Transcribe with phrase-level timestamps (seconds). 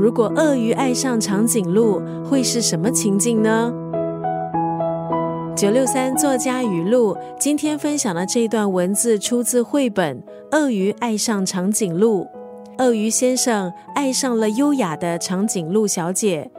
[0.00, 3.70] 如果鳄鱼爱上长颈鹿，会是什么情境呢？
[5.54, 10.18] 九六三作家语录，今天分享的这段文字出自绘本
[10.52, 12.24] 《鳄鱼爱上长颈鹿》。
[12.78, 16.50] 鳄鱼先生爱上了优雅的长颈鹿小姐，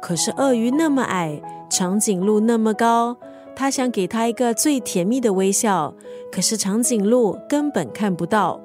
[0.00, 1.38] 可是鳄鱼那么矮，
[1.68, 3.14] 长颈鹿那么高，
[3.54, 5.92] 他想给她一个最甜蜜的微笑，
[6.32, 8.58] 可是长颈鹿根本看不到。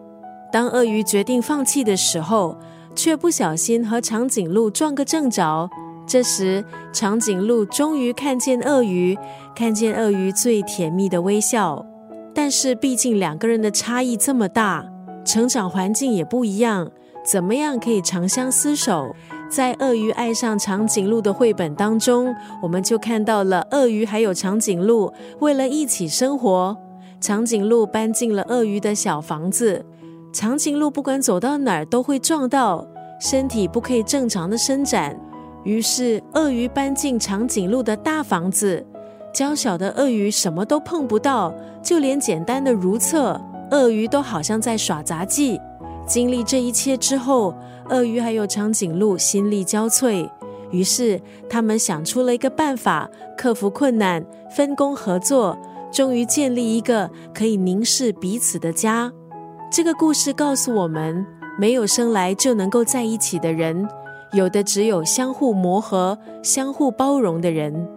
[0.54, 2.58] 当鳄鱼决定放弃的时候，
[2.96, 5.70] 却不小心和长颈鹿撞个正着。
[6.08, 9.18] 这时，长颈鹿终于看见鳄鱼，
[9.56, 11.86] 看见鳄鱼最甜蜜的微笑。
[12.34, 14.86] 但是，毕竟两个人的差异这么大，
[15.24, 16.90] 成长环境也不一样，
[17.26, 19.16] 怎么样可以长相厮守？
[19.50, 26.76] 在《鳄鱼爱上长颈鹿》的绘本当中，我们就看到了鳄鱼还有长颈鹿为了一起生活，
[27.20, 29.86] 长颈鹿搬进了鳄鱼的小房子。
[30.34, 32.88] 长颈鹿不管走到哪儿都会撞到，
[33.20, 35.18] 身体不可以正常的伸展。
[35.64, 38.84] 于是鳄鱼搬进长颈鹿的大房子，
[39.34, 43.40] 娇小的鳄鱼什么都碰不到，就连简单的如厕，
[43.72, 45.60] 鳄鱼都好像在耍杂技。
[46.08, 47.54] 经历这一切之后，
[47.90, 50.28] 鳄鱼还有长颈鹿心力交瘁，
[50.72, 55.58] 于是他们想出了一个办法，克服困难，分工合作，
[55.92, 59.12] 终于建立一个可以凝视彼此的家。
[59.72, 61.26] 这个故事告诉我们，
[61.58, 63.88] 没有生来就能够在一起的人，
[64.34, 67.88] 有的只有相互磨合、相互包容的人。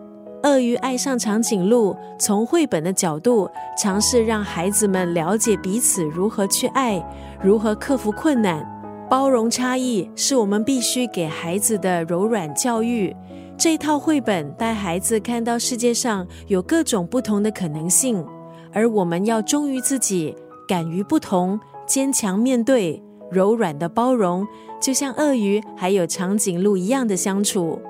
[0.45, 7.05] 鳄鱼爱上长颈鹿，从绘本的角度尝试让孩子们了解彼此如何去爱，
[7.43, 8.65] 如何克服困难，
[9.11, 13.13] 包容差异，是我们必须给孩子的柔软教育。
[13.59, 18.25] 这套绘本带孩子看到世界上有各种不同的可能性，
[18.73, 20.37] 而我们要忠于自己。
[20.67, 24.47] 敢于不同，坚强面对，柔软的包容，
[24.81, 27.81] 就像鳄鱼还有长颈鹿一样的相处。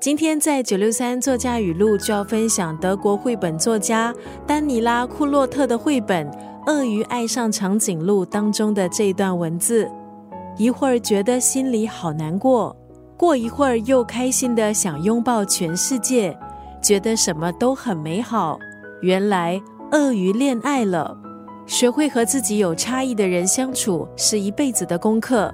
[0.00, 4.14] 今天在九六三作家语录就要分享德国绘本作家
[4.46, 6.30] 丹尼拉库洛特的绘本
[6.66, 9.90] 《鳄鱼爱上长颈鹿》当中的这段文字：
[10.58, 12.76] 一会儿觉得心里好难过，
[13.16, 16.36] 过一会儿又开心的想拥抱全世界，
[16.82, 18.58] 觉得什么都很美好。
[19.00, 19.58] 原来
[19.92, 21.23] 鳄鱼恋爱了。
[21.66, 25.52] 学会和自己有差异的人相处是一辈子的功课，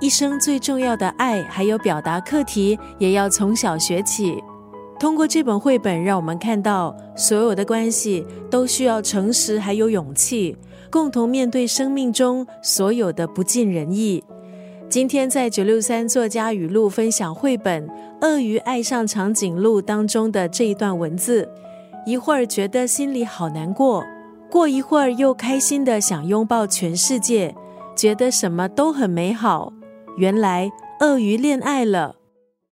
[0.00, 4.42] 一生最重要的爱还有表达课题也要从小学起。
[4.98, 10.56] 通过这本绘本，让我们看到所有的关系都需要诚实还有勇气，
[10.90, 14.22] 共同面对生命中所有的不尽人意。
[14.88, 17.86] 今天在九六三作家语录分享绘本
[18.20, 21.48] 《鳄鱼爱上长颈鹿》当中的这一段文字，
[22.04, 24.04] 一会儿觉得心里好难过。
[24.50, 27.54] 过一会儿，又开心的想拥抱全世界，
[27.96, 29.72] 觉得什么都很美好。
[30.16, 32.16] 原来鳄鱼恋爱了。